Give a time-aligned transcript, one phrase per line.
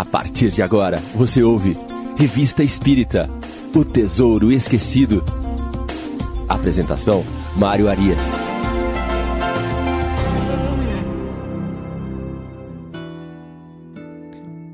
[0.00, 1.72] A partir de agora, você ouve
[2.16, 3.28] Revista Espírita
[3.76, 5.22] O Tesouro Esquecido.
[6.48, 7.22] Apresentação:
[7.54, 8.32] Mário Arias.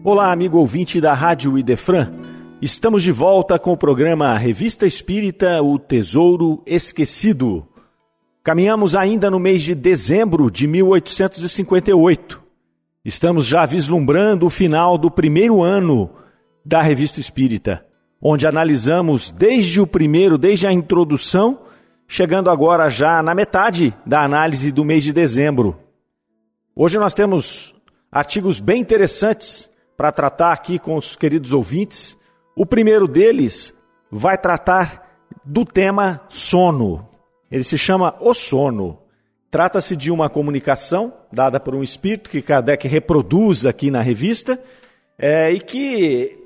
[0.05, 2.13] Olá, amigo ouvinte da Rádio Idefran.
[2.63, 7.67] Estamos de volta com o programa Revista Espírita O Tesouro Esquecido.
[8.45, 12.46] Caminhamos ainda no mês de dezembro de 1858.
[13.07, 16.11] Estamos já vislumbrando o final do primeiro ano
[16.65, 17.87] da Revista Espírita,
[18.21, 21.61] onde analisamos desde o primeiro, desde a introdução,
[22.09, 25.79] chegando agora já na metade da análise do mês de dezembro.
[26.75, 27.77] Hoje nós temos
[28.11, 32.19] artigos bem interessantes para tratar aqui com os queridos ouvintes.
[32.57, 33.73] O primeiro deles
[34.11, 35.09] vai tratar
[35.45, 37.09] do tema sono.
[37.53, 38.99] Ele se chama O Sono.
[39.57, 44.61] Trata-se de uma comunicação dada por um espírito que Kardec reproduz aqui na revista
[45.19, 46.37] é, e que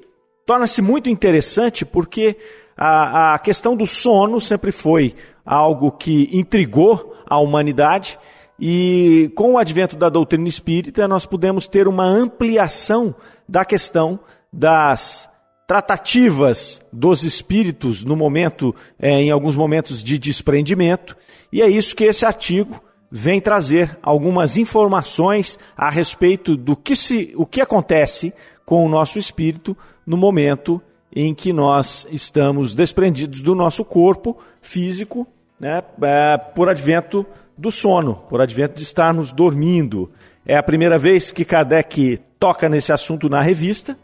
[0.46, 2.36] torna-se muito interessante porque
[2.76, 8.16] a, a questão do sono sempre foi algo que intrigou a humanidade
[8.60, 13.12] e com o advento da doutrina espírita nós pudemos ter uma ampliação
[13.48, 14.20] da questão
[14.52, 15.28] das
[15.66, 21.16] tratativas dos espíritos no momento, é, em alguns momentos de desprendimento,
[21.52, 27.32] e é isso que esse artigo vem trazer algumas informações a respeito do que, se,
[27.36, 28.32] o que acontece
[28.64, 30.80] com o nosso espírito no momento
[31.14, 35.26] em que nós estamos desprendidos do nosso corpo físico,
[35.58, 37.26] né, é, por advento
[37.58, 40.10] do sono, por advento de estarmos dormindo.
[40.46, 43.98] É a primeira vez que Kardec toca nesse assunto na revista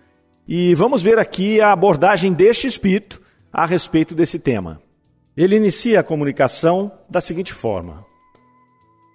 [0.47, 4.81] e vamos ver aqui a abordagem deste espírito a respeito desse tema.
[5.37, 8.06] Ele inicia a comunicação da seguinte forma: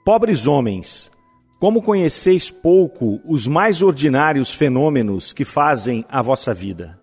[0.04, 1.12] Pobres homens,
[1.60, 7.00] como conheceis pouco os mais ordinários fenômenos que fazem a vossa vida?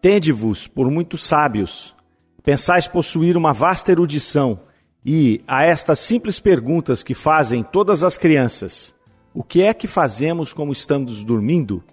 [0.00, 1.94] Tende-vos por muito sábios,
[2.42, 4.60] pensais possuir uma vasta erudição,
[5.04, 8.94] e a estas simples perguntas que fazem todas as crianças:
[9.34, 11.84] o que é que fazemos como estamos dormindo?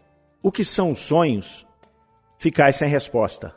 [0.41, 1.67] O que são os sonhos?
[2.39, 3.53] Ficais sem resposta.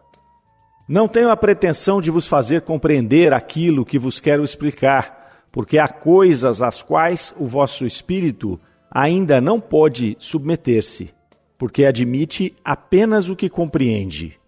[0.89, 5.20] Não tenho a pretensão de vos fazer compreender aquilo que vos quero explicar
[5.53, 11.15] porque há coisas às quais o vosso espírito ainda não pode submeter-se,
[11.59, 14.39] porque admite apenas o que compreende.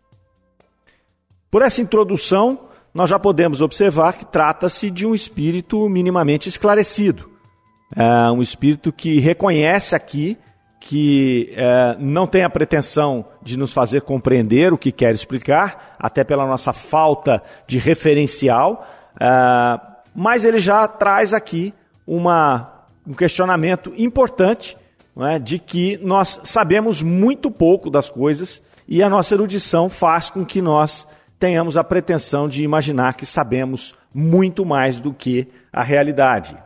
[1.50, 7.30] Por essa introdução, nós já podemos observar que trata-se de um espírito minimamente esclarecido,
[7.94, 10.38] é um espírito que reconhece aqui
[10.80, 16.24] que é, não tem a pretensão de nos fazer compreender o que quer explicar, até
[16.24, 18.84] pela nossa falta de referencial.
[19.20, 21.72] É, mas ele já traz aqui
[22.06, 24.76] uma, um questionamento importante
[25.20, 30.44] é, de que nós sabemos muito pouco das coisas e a nossa erudição faz com
[30.44, 31.06] que nós
[31.38, 36.56] tenhamos a pretensão de imaginar que sabemos muito mais do que a realidade.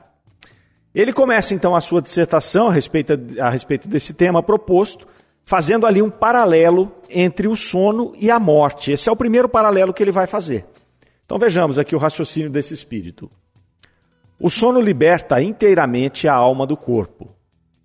[0.94, 5.06] Ele começa então a sua dissertação a respeito, a respeito desse tema proposto,
[5.44, 8.92] fazendo ali um paralelo entre o sono e a morte.
[8.92, 10.66] Esse é o primeiro paralelo que ele vai fazer.
[11.26, 13.28] Então vejamos aqui o raciocínio desse espírito.
[14.38, 17.34] O sono liberta inteiramente a alma do corpo.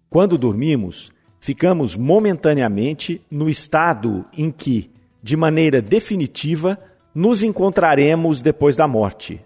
[0.09, 4.91] Quando dormimos, ficamos momentaneamente no estado em que,
[5.23, 6.79] de maneira definitiva,
[7.15, 9.43] nos encontraremos depois da morte.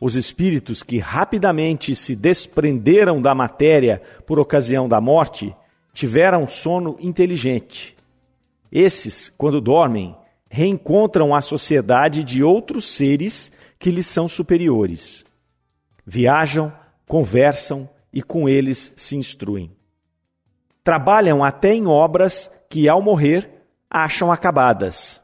[0.00, 5.54] Os espíritos que rapidamente se desprenderam da matéria por ocasião da morte
[5.92, 7.96] tiveram sono inteligente.
[8.70, 10.14] Esses, quando dormem,
[10.52, 15.24] reencontram a sociedade de outros seres que lhes são superiores.
[16.04, 16.72] Viajam,
[17.06, 19.70] conversam e com eles se instruem.
[20.82, 23.48] Trabalham até em obras que, ao morrer,
[23.88, 25.22] acham acabadas.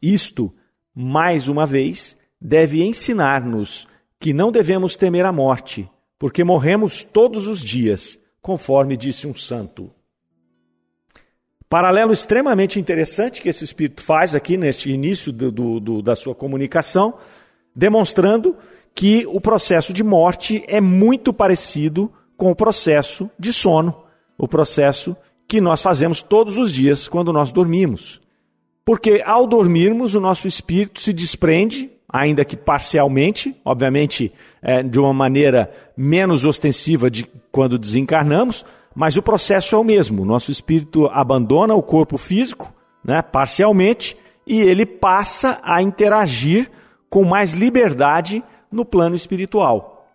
[0.00, 0.52] Isto,
[0.94, 3.86] mais uma vez, deve ensinar-nos
[4.18, 5.88] que não devemos temer a morte,
[6.18, 9.90] porque morremos todos os dias, conforme disse um santo.
[11.68, 16.34] Paralelo extremamente interessante que esse espírito faz aqui neste início do, do, do, da sua
[16.34, 17.14] comunicação,
[17.74, 18.56] demonstrando
[18.94, 24.04] que o processo de morte é muito parecido com o processo de sono,
[24.38, 25.16] o processo
[25.48, 28.20] que nós fazemos todos os dias quando nós dormimos.
[28.84, 34.32] Porque ao dormirmos, o nosso espírito se desprende, ainda que parcialmente, obviamente
[34.62, 38.64] é, de uma maneira menos ostensiva de quando desencarnamos,
[38.96, 40.24] mas o processo é o mesmo.
[40.24, 42.72] Nosso espírito abandona o corpo físico,
[43.04, 44.16] né, parcialmente,
[44.46, 46.70] e ele passa a interagir
[47.10, 50.08] com mais liberdade no plano espiritual.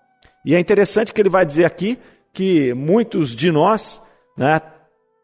[0.44, 2.00] E é interessante que ele vai dizer aqui
[2.34, 4.02] que muitos de nós
[4.36, 4.60] né,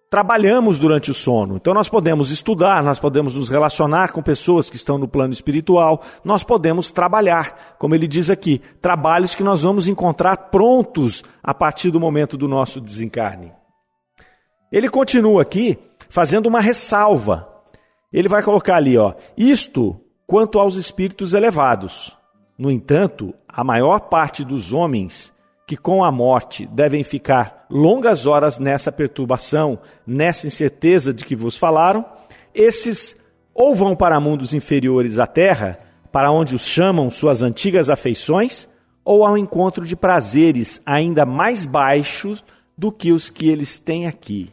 [0.09, 1.57] trabalhamos durante o sono.
[1.57, 6.01] Então nós podemos estudar, nós podemos nos relacionar com pessoas que estão no plano espiritual,
[6.24, 11.92] nós podemos trabalhar, como ele diz aqui, trabalhos que nós vamos encontrar prontos a partir
[11.92, 13.51] do momento do nosso desencarne.
[14.71, 15.77] Ele continua aqui
[16.10, 17.48] fazendo uma ressalva.
[18.12, 22.15] Ele vai colocar ali, ó, isto quanto aos espíritos elevados.
[22.57, 25.33] No entanto, a maior parte dos homens
[25.68, 31.58] que com a morte devem ficar longas horas nessa perturbação, nessa incerteza de que vos
[31.58, 32.06] falaram,
[32.56, 33.18] esses
[33.54, 35.78] ou vão para mundos inferiores à terra,
[36.10, 38.66] para onde os chamam suas antigas afeições,
[39.04, 42.44] ou ao encontro de prazeres ainda mais baixos
[42.78, 44.50] do que os que eles têm aqui.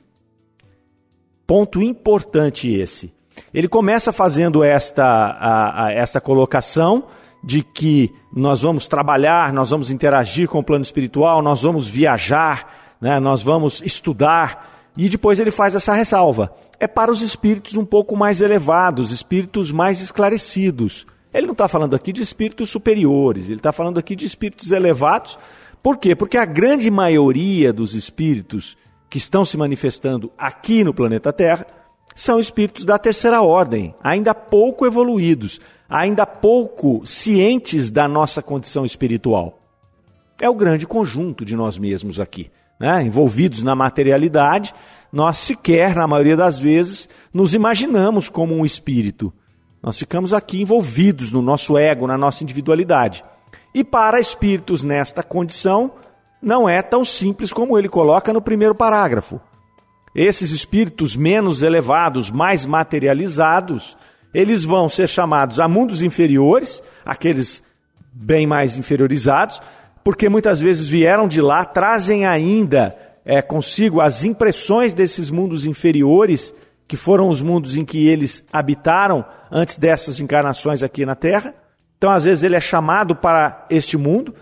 [1.46, 3.14] Ponto importante esse.
[3.52, 7.04] Ele começa fazendo esta, a, a, esta colocação
[7.44, 12.96] de que nós vamos trabalhar, nós vamos interagir com o plano espiritual, nós vamos viajar,
[13.00, 14.90] né, nós vamos estudar.
[14.96, 16.54] E depois ele faz essa ressalva.
[16.80, 21.06] É para os espíritos um pouco mais elevados, espíritos mais esclarecidos.
[21.34, 25.38] Ele não está falando aqui de espíritos superiores, ele está falando aqui de espíritos elevados.
[25.82, 26.14] Por quê?
[26.14, 28.76] Porque a grande maioria dos espíritos
[29.10, 31.66] que estão se manifestando aqui no planeta Terra
[32.14, 39.60] são espíritos da terceira ordem, ainda pouco evoluídos, ainda pouco cientes da nossa condição espiritual.
[40.40, 43.02] É o grande conjunto de nós mesmos aqui, né?
[43.02, 44.74] envolvidos na materialidade,
[45.12, 49.32] nós sequer, na maioria das vezes, nos imaginamos como um espírito.
[49.82, 53.24] Nós ficamos aqui envolvidos no nosso ego, na nossa individualidade.
[53.74, 55.92] E para espíritos nesta condição,
[56.40, 59.40] não é tão simples como ele coloca no primeiro parágrafo.
[60.14, 63.96] Esses espíritos menos elevados, mais materializados,
[64.34, 67.62] eles vão ser chamados a mundos inferiores, aqueles
[68.12, 69.62] bem mais inferiorizados,
[70.02, 76.52] porque muitas vezes vieram de lá, trazem ainda é, consigo as impressões desses mundos inferiores,
[76.86, 81.54] que foram os mundos em que eles habitaram antes dessas encarnações aqui na Terra.
[81.96, 84.34] Então, às vezes, ele é chamado para este mundo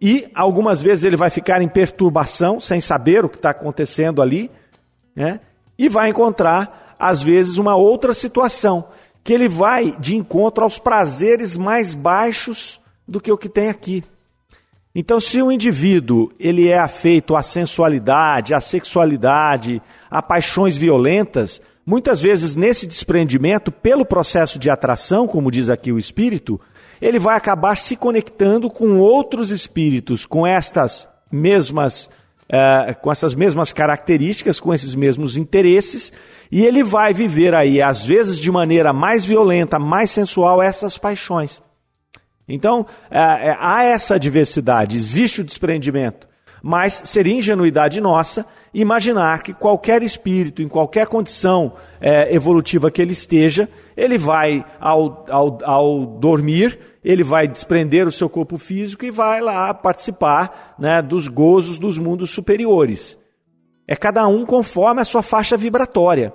[0.00, 4.50] e algumas vezes ele vai ficar em perturbação, sem saber o que está acontecendo ali,
[5.14, 5.40] né?
[5.78, 8.86] e vai encontrar, às vezes, uma outra situação
[9.24, 12.78] que ele vai de encontro aos prazeres mais baixos
[13.08, 14.04] do que o que tem aqui.
[14.94, 22.20] Então, se o indivíduo ele é afeito à sensualidade, à sexualidade, a paixões violentas, muitas
[22.20, 26.60] vezes nesse desprendimento, pelo processo de atração, como diz aqui o espírito,
[27.00, 32.08] ele vai acabar se conectando com outros espíritos, com estas mesmas
[32.48, 36.12] é, com essas mesmas características, com esses mesmos interesses,
[36.50, 41.62] e ele vai viver aí, às vezes de maneira mais violenta, mais sensual, essas paixões.
[42.48, 46.28] Então, é, é, há essa diversidade, existe o desprendimento,
[46.62, 53.12] mas seria ingenuidade nossa imaginar que qualquer espírito, em qualquer condição é, evolutiva que ele
[53.12, 59.10] esteja, ele vai, ao, ao, ao dormir, ele vai desprender o seu corpo físico e
[59.10, 63.18] vai lá participar né, dos gozos dos mundos superiores.
[63.86, 66.32] É cada um conforme a sua faixa vibratória.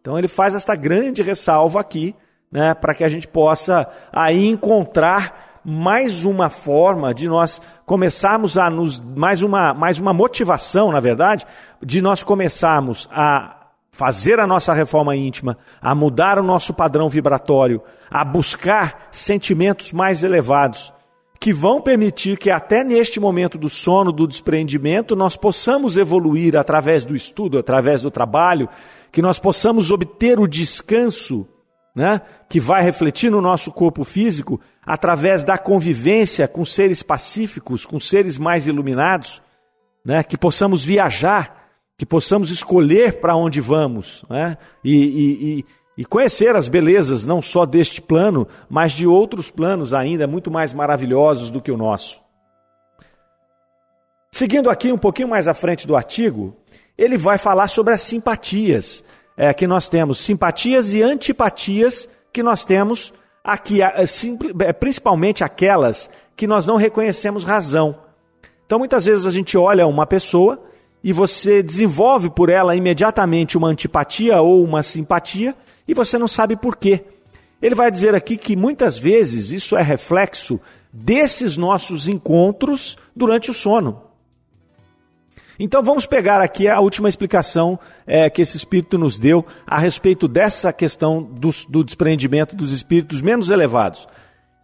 [0.00, 2.14] Então ele faz esta grande ressalva aqui,
[2.50, 8.70] né, para que a gente possa aí encontrar mais uma forma de nós começarmos a
[8.70, 11.44] nos mais uma mais uma motivação, na verdade,
[11.82, 13.55] de nós começarmos a
[13.96, 20.22] fazer a nossa reforma íntima, a mudar o nosso padrão vibratório, a buscar sentimentos mais
[20.22, 20.92] elevados,
[21.40, 27.06] que vão permitir que até neste momento do sono, do despreendimento, nós possamos evoluir através
[27.06, 28.68] do estudo, através do trabalho,
[29.10, 31.48] que nós possamos obter o descanso,
[31.94, 37.98] né, que vai refletir no nosso corpo físico através da convivência com seres pacíficos, com
[37.98, 39.40] seres mais iluminados,
[40.04, 41.65] né, que possamos viajar
[41.98, 44.58] que possamos escolher para onde vamos né?
[44.84, 44.94] e,
[45.58, 45.64] e,
[45.96, 50.74] e, conhecer as belezas não só deste plano, mas de outros planos ainda muito mais
[50.74, 52.20] maravilhosos do que o nosso.
[54.30, 56.54] Seguindo aqui um pouquinho mais à frente do artigo,
[56.98, 59.02] ele vai falar sobre as simpatias
[59.36, 63.94] é, que nós temos, simpatias e antipatias que nós temos aqui, é,
[64.60, 67.98] é, principalmente aquelas que nós não reconhecemos razão.
[68.66, 70.62] Então, muitas vezes a gente olha uma pessoa
[71.02, 75.54] e você desenvolve por ela imediatamente uma antipatia ou uma simpatia
[75.86, 77.04] e você não sabe por quê.
[77.60, 80.60] Ele vai dizer aqui que muitas vezes isso é reflexo
[80.92, 84.02] desses nossos encontros durante o sono.
[85.58, 90.28] Então vamos pegar aqui a última explicação é, que esse espírito nos deu a respeito
[90.28, 94.06] dessa questão do, do desprendimento dos espíritos menos elevados.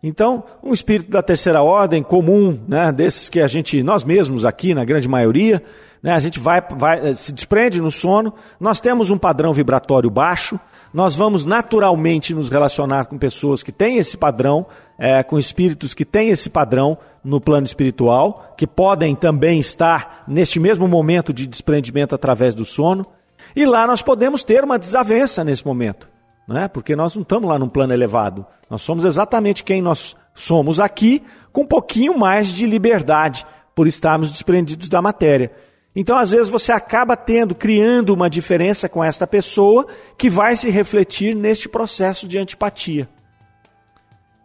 [0.02, 4.74] Então, um espírito da terceira ordem comum, né, desses que a gente, nós mesmos aqui,
[4.74, 5.62] na grande maioria,
[6.02, 10.10] né, a gente vai, vai, eh, se desprende no sono, nós temos um padrão vibratório
[10.10, 10.58] baixo,
[10.92, 14.66] nós vamos naturalmente nos relacionar com pessoas que têm esse padrão,
[14.98, 20.58] é, com espíritos que têm esse padrão no plano espiritual, que podem também estar neste
[20.58, 23.06] mesmo momento de desprendimento através do sono,
[23.54, 26.11] e lá nós podemos ter uma desavença nesse momento
[26.46, 26.68] né?
[26.68, 28.46] porque nós não estamos lá num plano elevado.
[28.68, 31.22] Nós somos exatamente quem nós somos aqui,
[31.52, 33.44] com um pouquinho mais de liberdade,
[33.74, 35.50] por estarmos desprendidos da matéria.
[35.94, 40.70] Então, às vezes, você acaba tendo, criando uma diferença com esta pessoa que vai se
[40.70, 43.08] refletir neste processo de antipatia.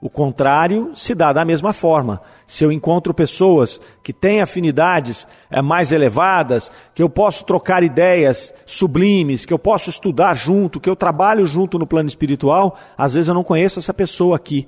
[0.01, 2.21] O contrário se dá da mesma forma.
[2.47, 8.53] Se eu encontro pessoas que têm afinidades é, mais elevadas, que eu posso trocar ideias
[8.65, 13.27] sublimes, que eu posso estudar junto, que eu trabalho junto no plano espiritual, às vezes
[13.27, 14.65] eu não conheço essa pessoa aqui,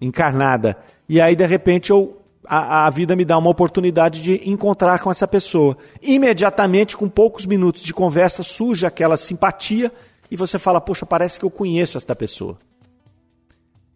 [0.00, 0.78] encarnada.
[1.06, 2.16] E aí, de repente, eu,
[2.46, 5.76] a, a vida me dá uma oportunidade de encontrar com essa pessoa.
[6.00, 9.92] Imediatamente, com poucos minutos de conversa, surge aquela simpatia
[10.30, 12.56] e você fala: Poxa, parece que eu conheço esta pessoa.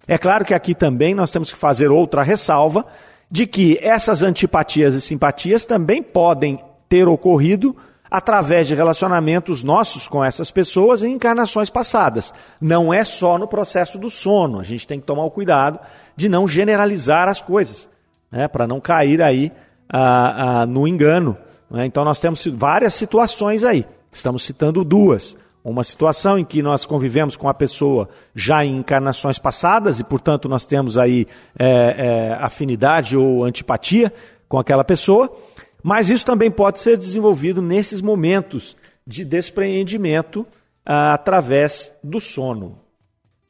[0.06, 2.84] É claro que aqui também nós temos que fazer outra ressalva
[3.32, 7.74] de que essas antipatias e simpatias também podem ter ocorrido
[8.10, 12.30] através de relacionamentos nossos com essas pessoas em encarnações passadas.
[12.60, 14.60] Não é só no processo do sono.
[14.60, 15.80] A gente tem que tomar o cuidado
[16.14, 17.88] de não generalizar as coisas,
[18.30, 19.50] né, para não cair aí
[19.88, 21.34] ah, ah, no engano.
[21.70, 21.86] Né?
[21.86, 23.86] Então nós temos várias situações aí.
[24.12, 25.38] Estamos citando duas.
[25.64, 30.48] Uma situação em que nós convivemos com a pessoa já em encarnações passadas e, portanto,
[30.48, 31.26] nós temos aí
[31.56, 34.12] é, é, afinidade ou antipatia
[34.48, 35.32] com aquela pessoa,
[35.80, 38.76] mas isso também pode ser desenvolvido nesses momentos
[39.06, 40.44] de despreendimento
[40.84, 42.78] ah, através do sono.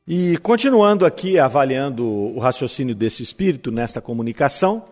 [0.07, 4.85] E continuando aqui avaliando o raciocínio desse espírito nesta comunicação,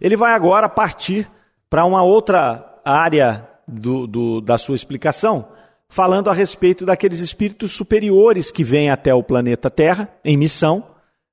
[0.00, 1.28] ele vai agora partir
[1.68, 5.48] para uma outra área do, do, da sua explicação
[5.88, 10.84] falando a respeito daqueles espíritos superiores que vêm até o planeta Terra em missão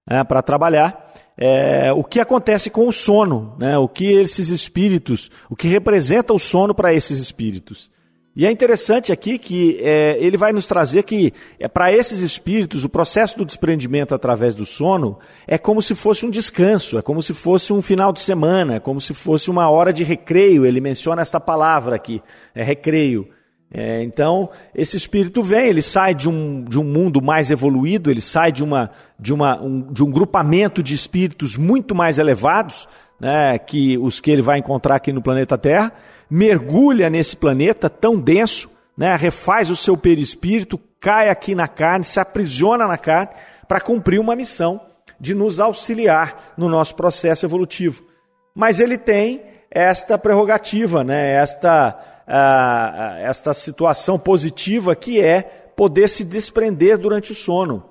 [0.07, 1.11] né, para trabalhar.
[1.37, 6.33] É, o que acontece com o sono, né, o que esses espíritos, o que representa
[6.33, 7.89] o sono para esses espíritos.
[8.33, 12.85] E é interessante aqui que é, ele vai nos trazer que, é, para esses espíritos,
[12.85, 17.21] o processo do desprendimento através do sono é como se fosse um descanso, é como
[17.21, 20.65] se fosse um final de semana, é como se fosse uma hora de recreio.
[20.65, 22.21] Ele menciona esta palavra aqui,
[22.55, 23.27] é recreio.
[23.73, 28.19] É, então, esse espírito vem, ele sai de um, de um mundo mais evoluído, ele
[28.19, 32.85] sai de, uma, de, uma, um, de um grupamento de espíritos muito mais elevados,
[33.17, 35.93] né, que os que ele vai encontrar aqui no planeta Terra,
[36.29, 42.19] mergulha nesse planeta tão denso, né, refaz o seu perispírito, cai aqui na carne, se
[42.19, 43.31] aprisiona na carne,
[43.69, 44.81] para cumprir uma missão
[45.17, 48.03] de nos auxiliar no nosso processo evolutivo.
[48.53, 55.41] Mas ele tem esta prerrogativa, né, esta esta situação positiva que é
[55.75, 57.83] poder se desprender durante o sono.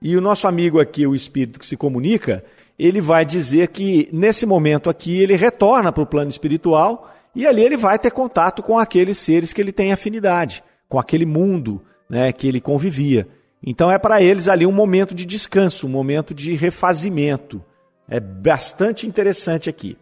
[0.00, 2.44] E o nosso amigo aqui, o espírito que se comunica,
[2.78, 7.62] ele vai dizer que nesse momento aqui ele retorna para o plano espiritual e ali
[7.62, 12.32] ele vai ter contato com aqueles seres que ele tem afinidade, com aquele mundo né,
[12.32, 13.28] que ele convivia.
[13.64, 17.64] Então é para eles ali um momento de descanso, um momento de refazimento.
[18.08, 19.96] É bastante interessante aqui.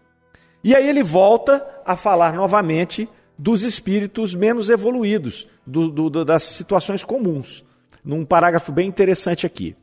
[0.65, 3.09] E aí ele volta a falar novamente
[3.41, 7.65] dos espíritos menos evoluídos, do, do, das situações comuns.
[8.05, 9.75] Num parágrafo bem interessante aqui.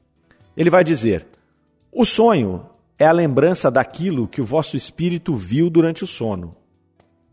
[0.55, 1.25] Ele vai dizer:
[1.91, 2.67] O sonho
[2.99, 6.55] é a lembrança daquilo que o vosso espírito viu durante o sono.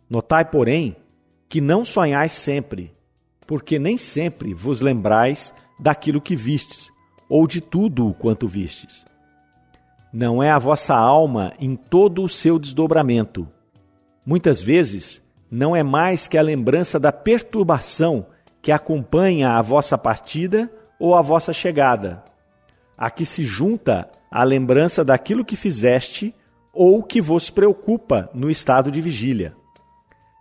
[0.09, 0.97] Notai, porém,
[1.47, 2.95] que não sonhais sempre,
[3.47, 6.91] porque nem sempre vos lembrais daquilo que vistes,
[7.29, 9.05] ou de tudo o quanto vistes.
[10.11, 13.47] Não é a vossa alma em todo o seu desdobramento.
[14.25, 15.24] Muitas vezes
[15.57, 18.27] não é mais que a lembrança da perturbação
[18.61, 20.69] que acompanha a vossa partida
[20.99, 22.25] ou a vossa chegada.
[22.99, 26.35] A que se junta a lembrança daquilo que fizeste
[26.73, 29.55] ou que vos preocupa no estado de vigília.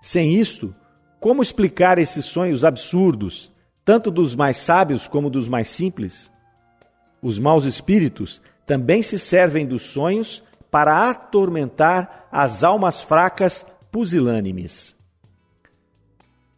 [0.01, 0.73] Sem isto,
[1.19, 3.51] como explicar esses sonhos absurdos,
[3.85, 6.31] tanto dos mais sábios como dos mais simples?
[7.21, 14.95] Os maus espíritos também se servem dos sonhos para atormentar as almas fracas pusilânimes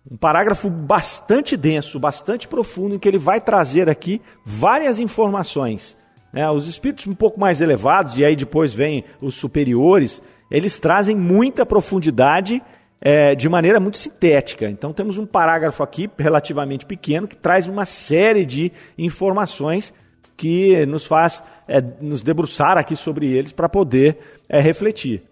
[0.09, 5.97] um parágrafo bastante denso, bastante profundo, em que ele vai trazer aqui várias informações.
[6.31, 6.49] Né?
[6.49, 10.21] Os espíritos um pouco mais elevados, e aí depois vem os superiores,
[10.51, 12.61] eles trazem muita profundidade
[13.01, 14.69] é, de maneira muito sintética.
[14.69, 19.93] Então temos um parágrafo aqui relativamente pequeno que traz uma série de informações
[20.37, 25.23] que nos faz é, nos debruçar aqui sobre eles para poder é, refletir.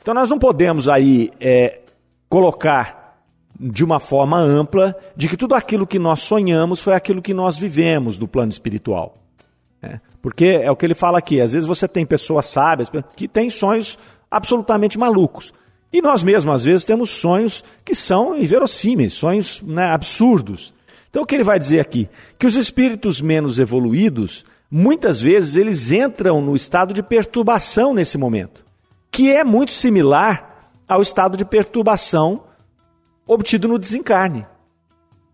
[0.00, 1.80] Então nós não podemos aí é,
[2.28, 3.01] colocar
[3.58, 7.56] de uma forma ampla de que tudo aquilo que nós sonhamos foi aquilo que nós
[7.56, 9.16] vivemos no plano espiritual.
[9.80, 10.00] Né?
[10.20, 13.50] Porque é o que ele fala aqui, às vezes você tem pessoas sábias que têm
[13.50, 13.98] sonhos
[14.30, 15.52] absolutamente malucos.
[15.92, 20.72] E nós mesmos, às vezes, temos sonhos que são inverossímeis, sonhos né, absurdos.
[21.10, 22.08] Então, o que ele vai dizer aqui?
[22.38, 28.64] Que os espíritos menos evoluídos, muitas vezes, eles entram no estado de perturbação nesse momento,
[29.10, 32.44] que é muito similar ao estado de perturbação
[33.26, 34.46] obtido no desencarne.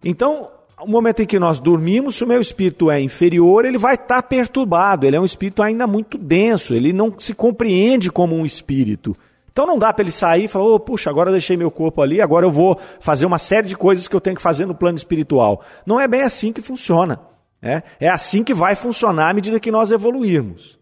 [0.04, 3.94] Então, o momento em que nós dormimos, se o meu espírito é inferior, ele vai
[3.94, 8.46] estar perturbado, ele é um espírito ainda muito denso, ele não se compreende como um
[8.46, 9.16] espírito.
[9.50, 12.00] Então não dá para ele sair e falar, oh, puxa, agora eu deixei meu corpo
[12.00, 14.74] ali, agora eu vou fazer uma série de coisas que eu tenho que fazer no
[14.74, 15.64] plano espiritual.
[15.84, 17.20] Não é bem assim que funciona.
[17.60, 20.78] É, é assim que vai funcionar à medida que nós evoluirmos.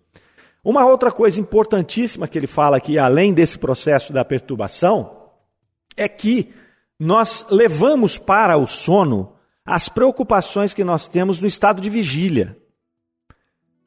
[0.62, 5.10] Uma outra coisa importantíssima que ele fala aqui, além desse processo da perturbação,
[5.96, 6.52] é que
[6.98, 9.34] nós levamos para o sono
[9.64, 12.56] as preocupações que nós temos no estado de vigília.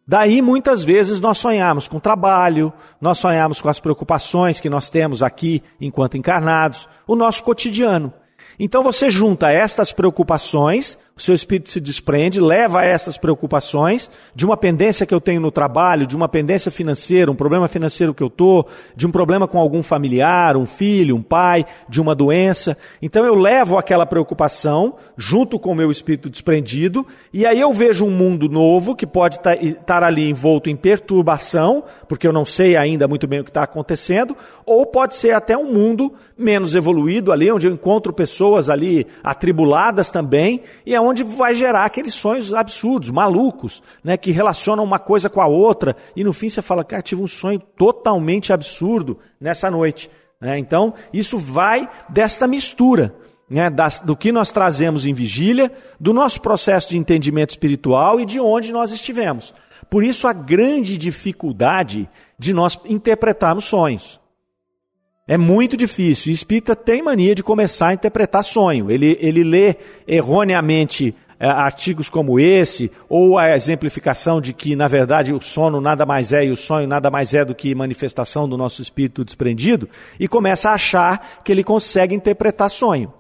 [0.08, 5.22] Daí muitas vezes nós sonhamos com trabalho, nós sonhamos com as preocupações que nós temos
[5.22, 8.12] aqui enquanto encarnados, o nosso cotidiano.
[8.60, 14.46] Então você junta estas preocupações o seu espírito se desprende, leva a essas preocupações de
[14.46, 18.24] uma pendência que eu tenho no trabalho, de uma pendência financeira, um problema financeiro que
[18.24, 22.78] eu estou, de um problema com algum familiar, um filho, um pai, de uma doença.
[23.02, 28.06] Então eu levo aquela preocupação junto com o meu espírito desprendido, e aí eu vejo
[28.06, 32.78] um mundo novo que pode estar tá, ali envolto em perturbação, porque eu não sei
[32.78, 37.34] ainda muito bem o que está acontecendo, ou pode ser até um mundo menos evoluído
[37.34, 43.10] ali, onde eu encontro pessoas ali atribuladas também, e é vai gerar aqueles sonhos absurdos,
[43.10, 47.02] malucos, né, que relacionam uma coisa com a outra, e no fim você fala, cara,
[47.02, 50.10] tive um sonho totalmente absurdo nessa noite.
[50.40, 50.58] Né?
[50.58, 53.16] Então, isso vai desta mistura.
[53.50, 58.26] Né, das, do que nós trazemos em vigília, do nosso processo de entendimento espiritual e
[58.26, 59.56] de onde nós estivemos.
[59.90, 62.08] Por isso, a grande dificuldade
[62.38, 64.20] de nós interpretarmos sonhos.
[65.30, 66.32] É muito difícil.
[66.32, 68.90] E espírita tem mania de começar a interpretar sonho.
[68.90, 69.76] Ele, ele lê
[70.08, 76.04] erroneamente é, artigos como esse, ou a exemplificação de que, na verdade, o sono nada
[76.04, 79.88] mais é e o sonho nada mais é do que manifestação do nosso espírito desprendido,
[80.20, 83.14] e começa a achar que ele consegue interpretar sonho.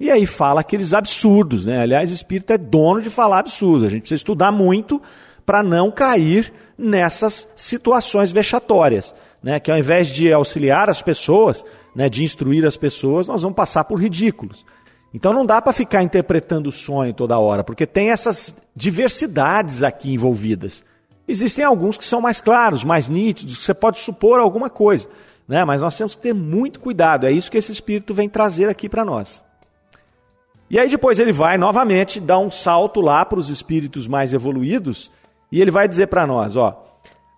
[0.00, 1.82] E aí fala aqueles absurdos, né?
[1.82, 3.84] Aliás, espírito é dono de falar absurdo.
[3.84, 5.02] A gente precisa estudar muito
[5.44, 9.14] para não cair nessas situações vexatórias
[9.46, 13.54] né, que ao invés de auxiliar as pessoas, né, de instruir as pessoas, nós vamos
[13.54, 14.66] passar por ridículos.
[15.14, 20.12] Então não dá para ficar interpretando o sonho toda hora, porque tem essas diversidades aqui
[20.12, 20.84] envolvidas.
[21.28, 25.08] Existem alguns que são mais claros, mais nítidos, que você pode supor alguma coisa,
[25.46, 25.64] né?
[25.64, 27.24] mas nós temos que ter muito cuidado.
[27.24, 29.44] É isso que esse Espírito vem trazer aqui para nós.
[30.68, 35.08] E aí depois ele vai novamente dar um salto lá para os espíritos mais evoluídos
[35.52, 36.85] e ele vai dizer para nós, ó,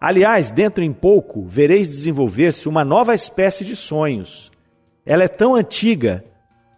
[0.01, 4.53] Aliás, dentro em pouco vereis desenvolver-se uma nova espécie de sonhos.
[5.05, 6.25] Ela é tão antiga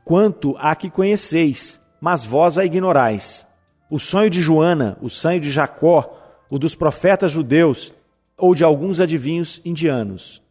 [0.04, 3.46] quanto a que conheceis, mas vós a ignorais.
[3.90, 6.16] O sonho de Joana, o sonho de Jacó,
[6.48, 7.92] o dos profetas judeus
[8.38, 10.42] ou de alguns adivinhos indianos.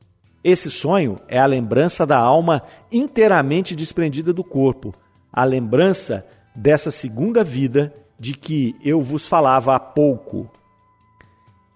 [0.44, 4.94] Esse sonho é a lembrança da alma inteiramente desprendida do corpo,
[5.34, 10.50] a lembrança dessa segunda vida de que eu vos falava há pouco.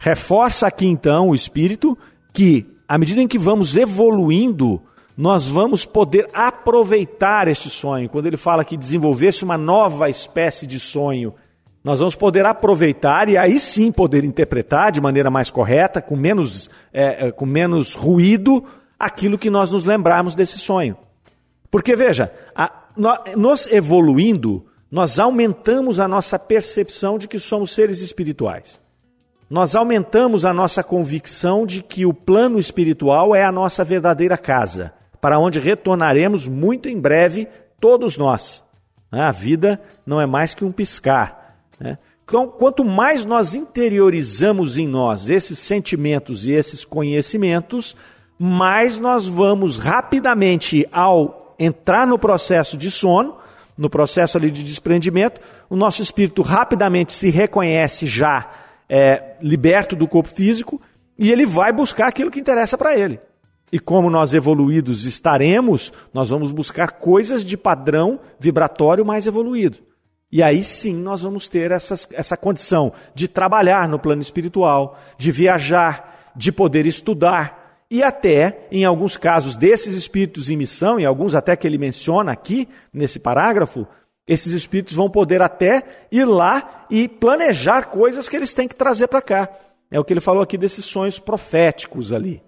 [0.03, 1.97] Reforça aqui então o espírito
[2.33, 4.81] que, à medida em que vamos evoluindo,
[5.15, 8.09] nós vamos poder aproveitar este sonho.
[8.09, 11.33] Quando ele fala que desenvolver-se uma nova espécie de sonho,
[11.81, 16.69] nós vamos poder aproveitar e aí sim poder interpretar de maneira mais correta, com menos,
[16.91, 18.61] é, é com menos ruído,
[18.99, 20.97] aquilo que nós nos lembrarmos desse sonho.
[21.71, 22.89] Porque veja, a,
[23.37, 28.82] nós evoluindo, nós aumentamos a nossa percepção de que somos seres espirituais
[29.53, 34.91] nós aumentamos a nossa convicção de que o plano espiritual é a nossa verdadeira casa,
[35.21, 37.47] para onde retornaremos muito em breve,
[37.79, 38.63] todos nós.
[39.11, 41.59] A vida não é mais que um piscar.
[41.79, 41.99] Né?
[42.25, 47.95] Então, quanto mais nós interiorizamos em nós esses sentimentos e esses conhecimentos,
[48.39, 53.37] mais nós vamos rapidamente, ao entrar no processo de sono,
[53.77, 55.39] no processo ali de desprendimento,
[55.69, 58.62] o nosso espírito rapidamente se reconhece já
[58.95, 60.79] é, liberto do corpo físico
[61.17, 63.19] e ele vai buscar aquilo que interessa para ele.
[63.71, 69.79] E como nós evoluídos estaremos, nós vamos buscar coisas de padrão vibratório mais evoluído.
[70.31, 75.31] E aí sim nós vamos ter essas, essa condição de trabalhar no plano espiritual, de
[75.31, 81.33] viajar, de poder estudar e até, em alguns casos desses espíritos em missão, e alguns
[81.33, 83.87] até que ele menciona aqui nesse parágrafo,
[84.27, 89.07] esses espíritos vão poder até ir lá e planejar coisas que eles têm que trazer
[89.07, 89.49] para cá.
[89.91, 92.41] É o que ele falou aqui desses sonhos proféticos ali.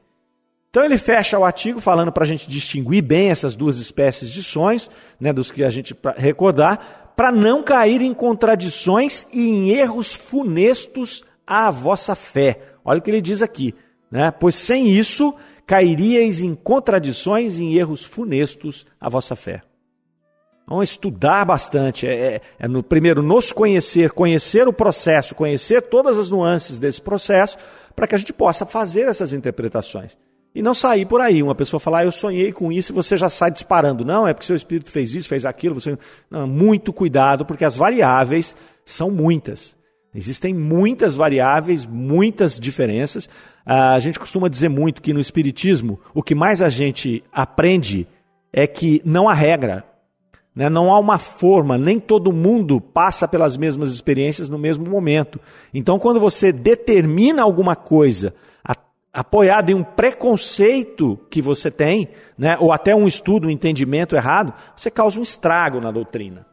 [0.70, 4.44] Então ele fecha o artigo falando para a gente distinguir bem essas duas espécies de
[4.44, 10.14] sonhos, né, dos que a gente recordar, para não cair em contradições e em erros
[10.14, 12.60] funestos à vossa fé.
[12.84, 13.74] Olha o que ele diz aqui,
[14.12, 14.32] né?
[14.32, 15.34] Pois sem isso
[15.66, 19.62] cairíeis em contradições e em erros funestos à vossa fé.
[20.68, 22.08] Vamos estudar bastante.
[22.08, 27.02] É, é, é, no primeiro nos conhecer, conhecer o processo, conhecer todas as nuances desse
[27.02, 27.58] processo,
[27.96, 30.18] para que a gente possa fazer essas interpretações.
[30.56, 33.18] E não sair por aí, uma pessoa falar, ah, eu sonhei com isso e você
[33.18, 34.06] já sai disparando.
[34.06, 35.80] Não, é porque seu espírito fez isso, fez aquilo.
[35.80, 35.98] Você...
[36.32, 39.76] Não, muito cuidado, porque as variáveis são muitas.
[40.14, 43.30] Existem muitas variáveis, muitas diferenças.
[43.66, 48.08] Ah, a gente costuma dizer muito que no Espiritismo, o que mais a gente aprende
[48.54, 49.84] é que não há regra.
[50.56, 50.70] Né?
[50.70, 55.40] Não há uma forma, nem todo mundo passa pelas mesmas experiências no mesmo momento.
[55.74, 58.34] Então, quando você determina alguma coisa
[59.16, 64.54] apoiado em um preconceito que você tem, né, ou até um estudo, um entendimento errado,
[64.76, 66.46] você causa um estrago na doutrina.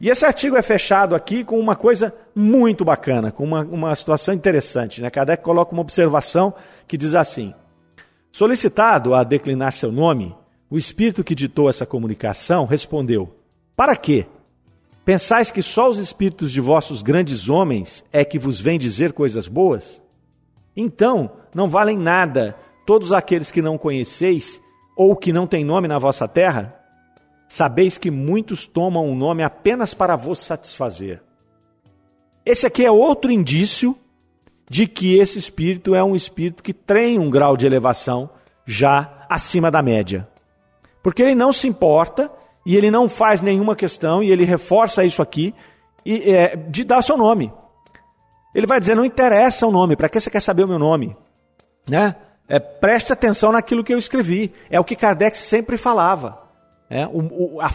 [0.00, 4.34] E esse artigo é fechado aqui com uma coisa muito bacana, com uma, uma situação
[4.34, 5.02] interessante.
[5.02, 5.10] Né?
[5.10, 6.54] Kardec coloca uma observação
[6.88, 7.54] que diz assim:
[8.32, 10.34] Solicitado a declinar seu nome,
[10.70, 13.34] o espírito que ditou essa comunicação respondeu:
[13.76, 14.26] Para quê?
[15.04, 19.46] Pensais que só os espíritos de vossos grandes homens é que vos vêm dizer coisas
[19.46, 20.02] boas?
[20.74, 24.62] Então, não valem nada todos aqueles que não conheceis
[24.96, 26.74] ou que não têm nome na vossa terra?
[27.46, 31.22] Sabeis que muitos tomam um nome apenas para vos satisfazer.
[32.44, 33.96] Esse aqui é outro indício
[34.68, 38.30] de que esse espírito é um espírito que tem um grau de elevação
[38.66, 40.26] já acima da média.
[41.04, 42.32] Porque ele não se importa
[42.64, 45.54] e ele não faz nenhuma questão, e ele reforça isso aqui,
[46.02, 47.52] e, é, de dar seu nome.
[48.54, 51.14] Ele vai dizer: não interessa o nome, para que você quer saber o meu nome?
[51.90, 52.16] Né?
[52.48, 54.50] É, preste atenção naquilo que eu escrevi.
[54.70, 56.42] É o que Kardec sempre falava.
[56.88, 57.70] É, o, o, a,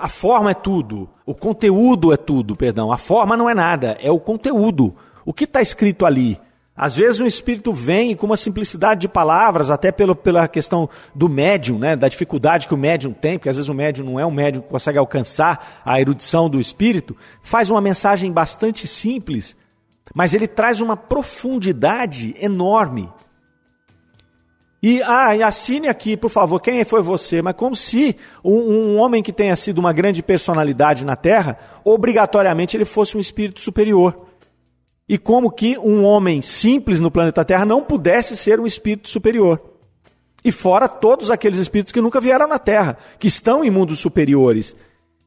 [0.00, 2.90] a forma é tudo, o conteúdo é tudo, perdão.
[2.90, 4.92] A forma não é nada, é o conteúdo.
[5.24, 6.40] O que está escrito ali?
[6.76, 11.26] Às vezes um espírito vem com uma simplicidade de palavras, até pelo, pela questão do
[11.26, 14.26] médium, né, da dificuldade que o médium tem, porque às vezes o médium não é
[14.26, 19.56] um médium que consegue alcançar a erudição do espírito, faz uma mensagem bastante simples,
[20.14, 23.08] mas ele traz uma profundidade enorme.
[24.82, 27.40] E, ah, e assine aqui, por favor, quem foi você?
[27.40, 32.76] Mas como se um, um, homem que tenha sido uma grande personalidade na Terra, obrigatoriamente
[32.76, 34.25] ele fosse um espírito superior.
[35.08, 39.60] E como que um homem simples no planeta Terra não pudesse ser um espírito superior.
[40.44, 44.74] E fora todos aqueles espíritos que nunca vieram na Terra, que estão em mundos superiores.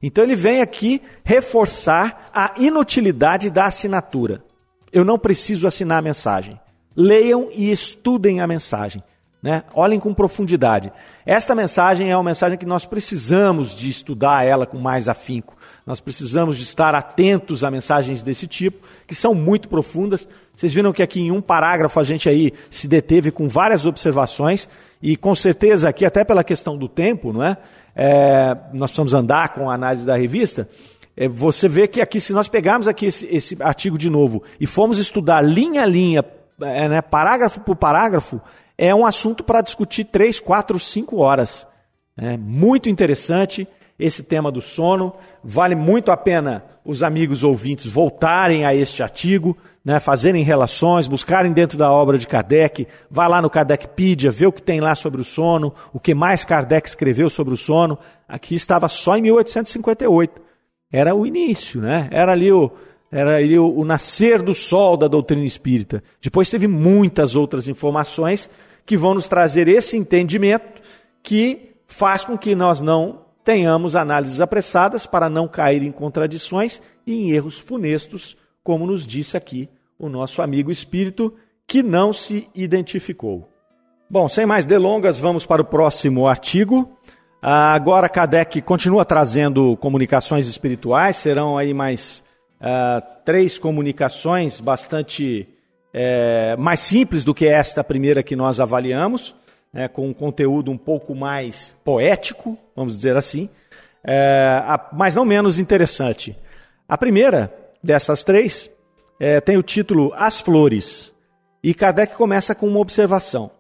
[0.01, 4.43] Então ele vem aqui reforçar a inutilidade da assinatura.
[4.91, 6.59] Eu não preciso assinar a mensagem.
[6.95, 9.03] Leiam e estudem a mensagem.
[9.41, 9.63] Né?
[9.73, 10.91] Olhem com profundidade.
[11.25, 15.56] Esta mensagem é uma mensagem que nós precisamos de estudar ela com mais afinco.
[15.86, 20.28] Nós precisamos de estar atentos a mensagens desse tipo, que são muito profundas.
[20.54, 24.67] Vocês viram que aqui em um parágrafo a gente aí se deteve com várias observações
[25.02, 27.58] e com certeza aqui até pela questão do tempo, não é?
[27.95, 30.67] é nós precisamos andar com a análise da revista
[31.19, 34.65] é, você vê que aqui, se nós pegarmos aqui esse, esse artigo de novo e
[34.65, 36.23] formos estudar linha a linha,
[36.62, 38.39] é, né, parágrafo por parágrafo,
[38.81, 41.67] é um assunto para discutir três, quatro, cinco horas.
[42.17, 43.67] É muito interessante
[43.99, 45.13] esse tema do sono.
[45.43, 51.51] Vale muito a pena os amigos ouvintes voltarem a este artigo, né, fazerem relações, buscarem
[51.51, 55.19] dentro da obra de Kardec, vá lá no Kardecpedia, vê o que tem lá sobre
[55.19, 57.99] o sono, o que mais Kardec escreveu sobre o sono.
[58.27, 60.49] Aqui estava só em 1858
[60.91, 62.07] era o início, né?
[62.11, 62.71] Era ali o,
[63.11, 66.03] era ali o, o nascer do sol da doutrina espírita.
[66.21, 68.49] Depois teve muitas outras informações
[68.89, 70.82] que vão nos trazer esse entendimento
[71.21, 77.13] que faz com que nós não tenhamos análises apressadas para não cair em contradições e
[77.13, 81.36] em erros funestos, como nos disse aqui o nosso amigo espírito
[81.67, 83.47] que não se identificou.
[84.10, 86.97] Bom, sem mais delongas, vamos para o próximo artigo.
[87.39, 92.23] Ah, agora Kardec continua trazendo comunicações espirituais, serão aí mais
[92.60, 95.47] uh, três comunicações bastante
[95.93, 99.36] é, mais simples do que esta primeira que nós avaliamos,
[99.73, 103.49] né, com um conteúdo um pouco mais poético, vamos dizer assim,
[104.04, 104.62] é,
[104.93, 106.38] mas não menos interessante.
[106.88, 108.69] A primeira dessas três
[109.19, 111.12] é, tem o título As Flores,
[111.63, 113.52] e Kardec começa com uma observação.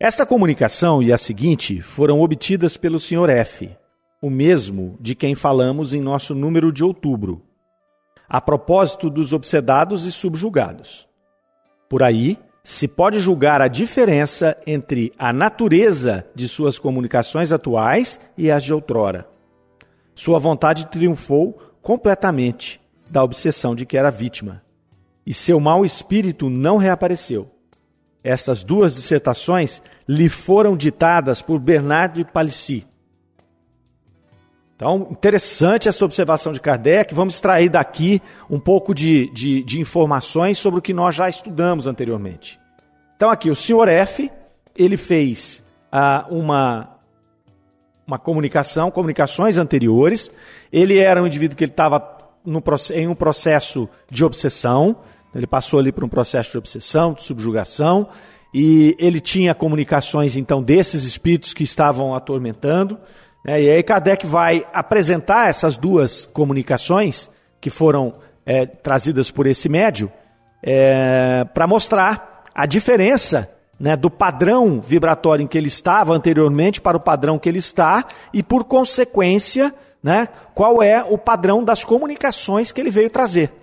[0.00, 3.30] Esta comunicação e a seguinte foram obtidas pelo Sr.
[3.30, 3.70] F,
[4.20, 7.42] o mesmo de quem falamos em nosso número de outubro,
[8.32, 11.06] a propósito dos obsedados e subjugados.
[11.86, 18.50] Por aí, se pode julgar a diferença entre a natureza de suas comunicações atuais e
[18.50, 19.28] as de outrora.
[20.14, 24.62] Sua vontade triunfou completamente da obsessão de que era vítima,
[25.26, 27.50] e seu mau espírito não reapareceu.
[28.24, 32.86] Essas duas dissertações lhe foram ditadas por Bernard de Palissy.
[34.82, 37.14] Então, interessante essa observação de Kardec.
[37.14, 41.86] Vamos extrair daqui um pouco de, de, de informações sobre o que nós já estudamos
[41.86, 42.58] anteriormente.
[43.14, 44.28] Então, aqui, o senhor F,
[44.76, 46.96] ele fez ah, uma,
[48.04, 50.32] uma comunicação, comunicações anteriores.
[50.72, 52.18] Ele era um indivíduo que ele estava
[52.92, 54.96] em um processo de obsessão.
[55.32, 58.08] Ele passou ali por um processo de obsessão, de subjugação,
[58.52, 62.98] e ele tinha comunicações, então, desses espíritos que estavam atormentando.
[63.44, 63.62] Né?
[63.62, 70.10] E aí Kardec vai apresentar essas duas comunicações que foram é, trazidas por esse médio
[70.62, 76.96] é, para mostrar a diferença né, do padrão vibratório em que ele estava anteriormente para
[76.96, 82.70] o padrão que ele está e, por consequência, né, qual é o padrão das comunicações
[82.70, 83.61] que ele veio trazer.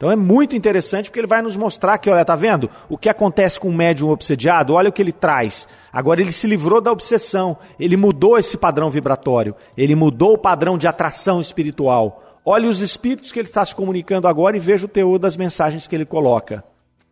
[0.00, 2.70] Então é muito interessante porque ele vai nos mostrar que, olha, tá vendo?
[2.88, 5.68] O que acontece com um médium obsediado, olha o que ele traz.
[5.92, 10.78] Agora ele se livrou da obsessão, ele mudou esse padrão vibratório, ele mudou o padrão
[10.78, 12.40] de atração espiritual.
[12.42, 15.86] Olhe os espíritos que ele está se comunicando agora e veja o teor das mensagens
[15.86, 16.64] que ele coloca.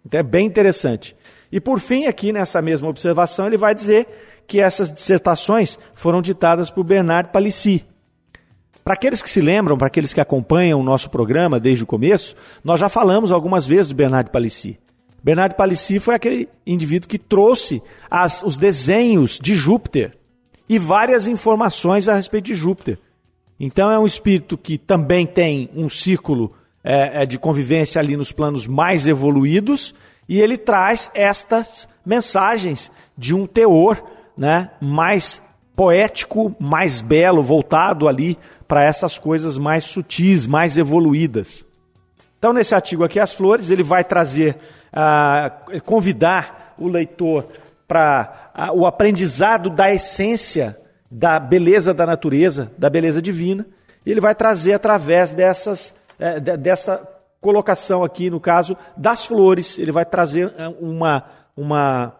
[0.03, 1.15] Então é bem interessante.
[1.53, 4.07] E por fim, aqui nessa mesma observação, ele vai dizer
[4.47, 7.85] que essas dissertações foram ditadas por Bernard Palissy.
[8.89, 12.35] Para aqueles que se lembram, para aqueles que acompanham o nosso programa desde o começo,
[12.65, 14.79] nós já falamos algumas vezes do Bernard Palissy.
[15.23, 20.17] Bernard Palissy foi aquele indivíduo que trouxe as, os desenhos de Júpiter
[20.67, 22.99] e várias informações a respeito de Júpiter.
[23.61, 28.33] Então é um espírito que também tem um círculo é, é de convivência ali nos
[28.33, 29.95] planos mais evoluídos
[30.27, 34.03] e ele traz estas mensagens de um teor
[34.35, 35.43] né, mais
[35.77, 38.39] poético, mais belo, voltado ali
[38.69, 41.67] para essas coisas mais sutis, mais evoluídas.
[42.39, 44.57] Então, nesse artigo aqui, As Flores, ele vai trazer,
[44.93, 47.49] uh, convidar o leitor
[47.89, 50.79] para uh, o aprendizado da essência
[51.11, 53.67] da beleza da natureza, da beleza divina.
[54.05, 55.95] E ele vai trazer através dessas,
[56.43, 57.09] de, dessa
[57.41, 59.79] colocação aqui, no caso, das flores.
[59.79, 61.25] Ele vai trazer eh, uma,
[61.57, 62.15] uma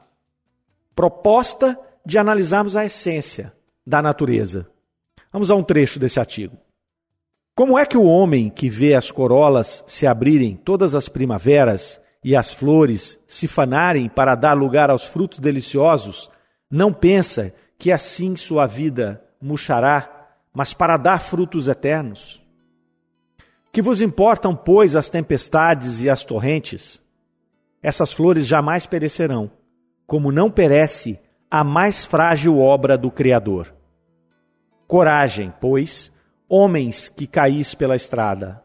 [0.95, 3.53] proposta de analisarmos a essência
[3.87, 4.67] da natureza.
[5.33, 6.57] Vamos a um trecho desse artigo.
[7.55, 12.37] Como é que o homem que vê as corolas se abrirem todas as primaveras e
[12.37, 16.31] as flores se fanarem para dar lugar aos frutos deliciosos,
[16.71, 22.41] não pensa que assim sua vida murchará, mas para dar frutos eternos?
[23.73, 27.03] Que vos importam, pois, as tempestades e as torrentes?
[27.83, 29.51] Essas flores jamais perecerão,
[30.07, 33.78] como não perece a mais frágil obra do Criador.
[34.89, 36.11] Coragem, pois,
[36.49, 38.63] homens que caís pela estrada.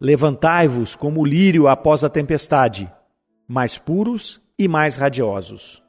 [0.00, 2.88] Levantai-vos como o lírio após a tempestade,
[3.48, 5.82] mais puros e mais radiosos.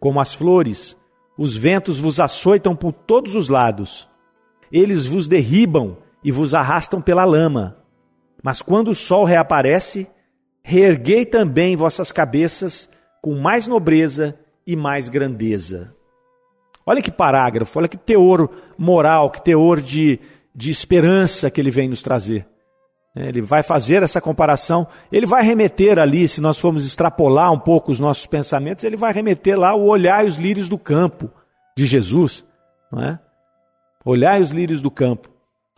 [0.00, 0.96] Como as flores,
[1.36, 4.08] os ventos vos açoitam por todos os lados.
[4.72, 7.76] Eles vos derribam e vos arrastam pela lama.
[8.42, 10.08] Mas quando o sol reaparece,
[10.62, 12.88] reerguei também vossas cabeças
[13.20, 15.94] com mais nobreza e mais grandeza.
[16.86, 20.18] Olha que parágrafo, olha que teor moral, que teor de,
[20.54, 22.46] de esperança que ele vem nos trazer.
[23.14, 27.58] É, ele vai fazer essa comparação, ele vai remeter ali, se nós formos extrapolar um
[27.58, 31.30] pouco os nossos pensamentos, ele vai remeter lá o olhar e os lírios do campo
[31.76, 32.44] de Jesus.
[32.90, 33.18] Não é?
[34.04, 35.28] Olhar os lírios do campo.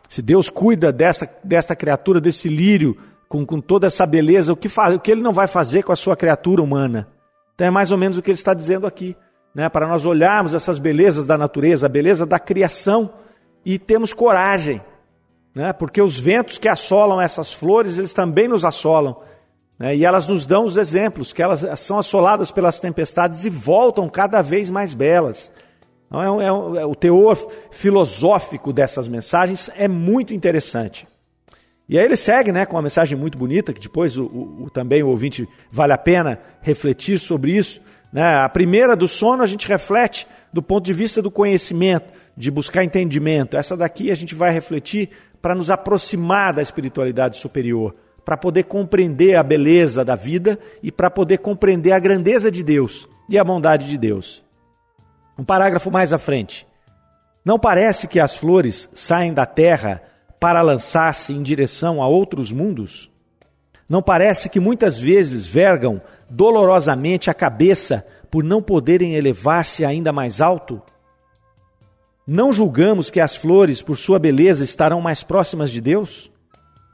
[0.08, 4.68] Se Deus cuida dessa, dessa criatura, desse lírio, com, com toda essa beleza, o que,
[4.68, 7.08] faz, o que ele não vai fazer com a sua criatura humana?
[7.54, 9.16] Então é mais ou menos o que ele está dizendo aqui
[9.54, 13.10] né, para nós olharmos essas belezas da natureza, a beleza da criação
[13.64, 14.82] e termos coragem,
[15.54, 19.16] né, porque os ventos que assolam essas flores, eles também nos assolam.
[19.78, 24.08] Né, e elas nos dão os exemplos, que elas são assoladas pelas tempestades e voltam
[24.08, 25.50] cada vez mais belas.
[26.06, 27.38] Então, é, é, é, o teor
[27.70, 31.08] filosófico dessas mensagens é muito interessante.
[31.88, 35.02] E aí ele segue né, com uma mensagem muito bonita, que depois o, o, também
[35.02, 37.80] o ouvinte vale a pena refletir sobre isso.
[38.12, 38.22] Né?
[38.22, 42.84] A primeira do sono a gente reflete do ponto de vista do conhecimento, de buscar
[42.84, 43.56] entendimento.
[43.56, 45.08] Essa daqui a gente vai refletir
[45.40, 51.10] para nos aproximar da espiritualidade superior, para poder compreender a beleza da vida e para
[51.10, 54.44] poder compreender a grandeza de Deus e a bondade de Deus.
[55.38, 56.66] Um parágrafo mais à frente.
[57.44, 60.02] Não parece que as flores saem da terra
[60.38, 63.11] para lançar-se em direção a outros mundos?
[63.92, 66.00] Não parece que muitas vezes vergam
[66.30, 70.80] dolorosamente a cabeça por não poderem elevar-se ainda mais alto?
[72.26, 76.32] Não julgamos que as flores, por sua beleza, estarão mais próximas de Deus?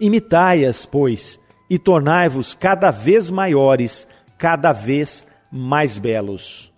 [0.00, 1.38] Imitai-as, pois,
[1.70, 6.72] e tornai-vos cada vez maiores, cada vez mais belos.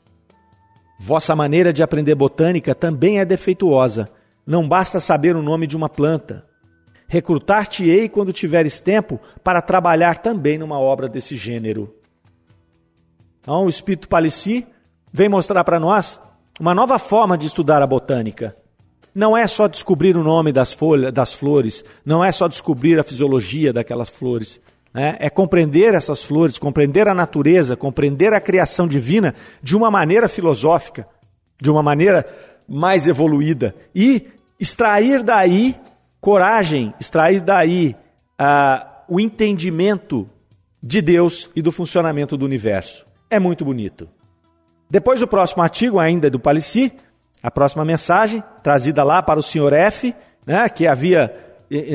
[0.99, 4.11] Vossa maneira de aprender botânica também é defeituosa.
[4.47, 6.50] Não basta saber o nome de uma planta.
[7.13, 11.93] Recrutar-te-ei quando tiveres tempo para trabalhar também numa obra desse gênero.
[13.41, 14.65] Então, o Espírito Palissy
[15.13, 16.21] vem mostrar para nós
[16.61, 18.57] uma nova forma de estudar a botânica.
[19.13, 23.03] Não é só descobrir o nome das folhas, das flores, não é só descobrir a
[23.03, 24.61] fisiologia daquelas flores.
[24.95, 25.17] Né?
[25.19, 31.09] É compreender essas flores, compreender a natureza, compreender a criação divina de uma maneira filosófica,
[31.61, 32.25] de uma maneira
[32.69, 34.29] mais evoluída e
[34.61, 35.75] extrair daí
[36.21, 37.97] coragem, extrair daí
[39.09, 40.29] o entendimento
[40.83, 43.07] de Deus e do funcionamento do universo.
[43.29, 44.09] É muito bonito.
[44.89, 46.93] Depois do próximo artigo, ainda do Palissy,
[47.43, 51.35] a próxima mensagem, trazida lá para o senhor F, né, que havia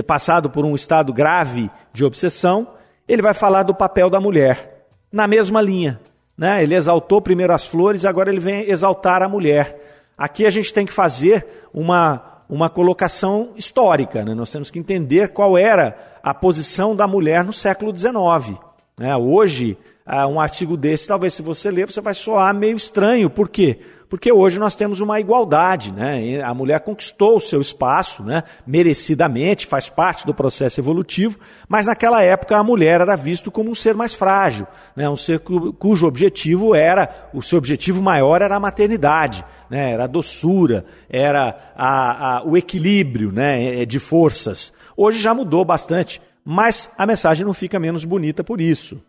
[0.08, 2.68] passado por um estado grave de obsessão,
[3.08, 6.00] ele vai falar do papel da mulher, na mesma linha.
[6.38, 6.64] Né?
[6.64, 10.12] Ele exaltou primeiro as flores, agora ele vem exaltar a mulher.
[10.18, 14.34] Aqui a gente tem que fazer uma, uma colocação histórica, né?
[14.34, 18.60] nós temos que entender qual era a posição da mulher no século XIX.
[18.98, 19.16] Né?
[19.16, 23.30] Hoje, ah, um artigo desse, talvez se você ler, você vai soar meio estranho.
[23.30, 23.80] Por quê?
[24.10, 26.42] Porque hoje nós temos uma igualdade, né?
[26.42, 28.44] A mulher conquistou o seu espaço, né?
[28.66, 33.76] Merecidamente, faz parte do processo evolutivo, mas naquela época a mulher era vista como um
[33.76, 35.10] ser mais frágil, né?
[35.10, 39.92] Um ser cujo objetivo era, o seu objetivo maior era a maternidade, né?
[39.92, 43.86] Era a doçura, era a, a, o equilíbrio, né?
[43.86, 44.72] De forças.
[44.96, 49.02] Hoje já mudou bastante, mas a mensagem não fica menos bonita por isso.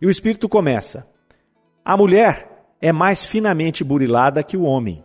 [0.00, 1.06] E o espírito começa:
[1.84, 5.04] A mulher é mais finamente burilada que o homem,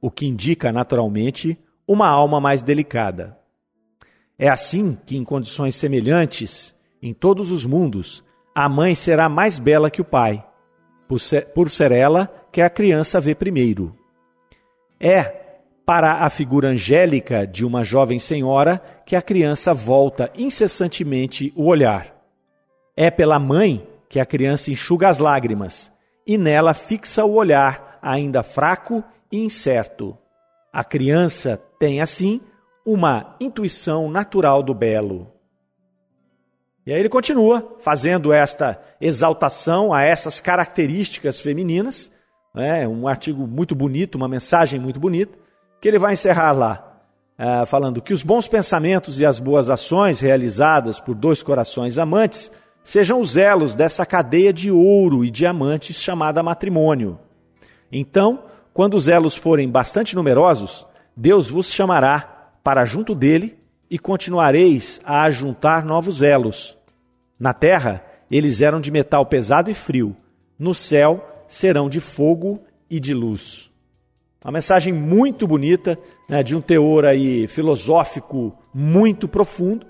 [0.00, 3.38] o que indica naturalmente uma alma mais delicada.
[4.38, 9.90] É assim que, em condições semelhantes, em todos os mundos, a mãe será mais bela
[9.90, 10.44] que o pai,
[11.08, 13.96] por ser, por ser ela que a criança vê primeiro.
[15.00, 15.40] É
[15.84, 22.14] para a figura angélica de uma jovem senhora que a criança volta incessantemente o olhar.
[22.96, 25.91] É pela mãe que a criança enxuga as lágrimas
[26.26, 30.16] e nela fixa o olhar, ainda fraco e incerto.
[30.72, 32.40] A criança tem, assim,
[32.84, 35.32] uma intuição natural do belo.
[36.84, 42.10] E aí ele continua fazendo esta exaltação a essas características femininas,
[42.52, 42.88] né?
[42.88, 45.38] um artigo muito bonito, uma mensagem muito bonita,
[45.80, 47.02] que ele vai encerrar lá,
[47.38, 52.50] uh, falando que os bons pensamentos e as boas ações realizadas por dois corações amantes
[52.84, 57.18] sejam os elos dessa cadeia de ouro e diamantes chamada matrimônio.
[57.90, 63.58] Então, quando os elos forem bastante numerosos, Deus vos chamará para junto dele
[63.90, 66.76] e continuareis a ajuntar novos elos.
[67.38, 70.16] Na terra, eles eram de metal pesado e frio,
[70.58, 73.70] no céu serão de fogo e de luz.
[74.42, 79.86] Uma mensagem muito bonita, né, de um teor aí filosófico muito profundo,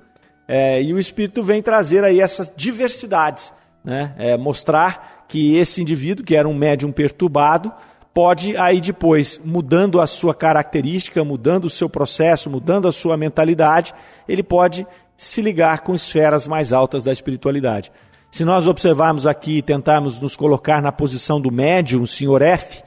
[0.46, 3.52] é, e o Espírito vem trazer aí essas diversidades,
[3.84, 4.14] né?
[4.18, 7.72] É, mostrar que esse indivíduo, que era um médium perturbado,
[8.12, 13.94] pode aí depois, mudando a sua característica, mudando o seu processo, mudando a sua mentalidade,
[14.28, 17.92] ele pode se ligar com esferas mais altas da espiritualidade.
[18.30, 22.82] Se nós observarmos aqui e tentarmos nos colocar na posição do médium, o senhor F,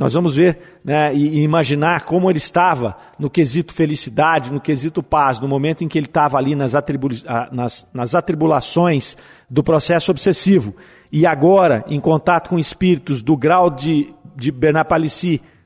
[0.00, 5.38] nós vamos ver né, e, imaginar como ele estava no quesito felicidade, no quesito paz,
[5.38, 7.08] no momento em que ele estava ali nas, atribu
[7.52, 9.14] nas, nas atribulações
[9.50, 10.74] do processo obsessivo.
[11.12, 14.88] E agora, em contato com espíritos do grau de, de Bernard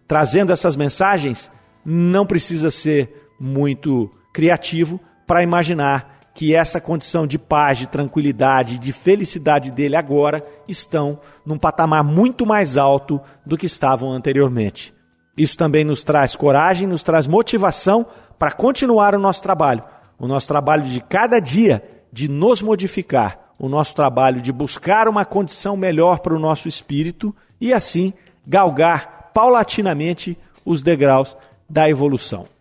[0.08, 1.48] trazendo essas mensagens,
[1.84, 4.98] não precisa ser muito criativo
[5.28, 11.56] para imaginar que essa condição de paz, de tranquilidade, de felicidade dele agora estão num
[11.56, 14.92] patamar muito mais alto do que estavam anteriormente.
[15.36, 18.04] Isso também nos traz coragem, nos traz motivação
[18.36, 19.84] para continuar o nosso trabalho,
[20.18, 21.82] o nosso trabalho de cada dia
[22.12, 27.34] de nos modificar, o nosso trabalho de buscar uma condição melhor para o nosso espírito
[27.60, 28.12] e assim
[28.44, 31.36] galgar paulatinamente os degraus
[31.70, 32.53] da evolução.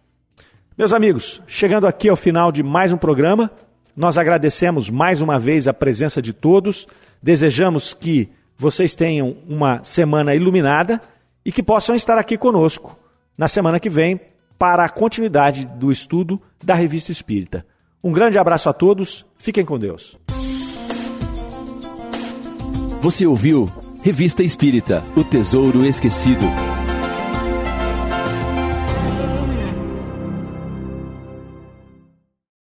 [0.75, 3.51] Meus amigos, chegando aqui ao final de mais um programa,
[3.95, 6.87] nós agradecemos mais uma vez a presença de todos,
[7.21, 10.99] desejamos que vocês tenham uma semana iluminada
[11.45, 12.97] e que possam estar aqui conosco
[13.37, 14.19] na semana que vem
[14.57, 17.63] para a continuidade do estudo da Revista Espírita.
[18.03, 20.17] Um grande abraço a todos, fiquem com Deus.
[23.03, 23.69] Você ouviu
[24.01, 26.72] Revista Espírita O Tesouro Esquecido.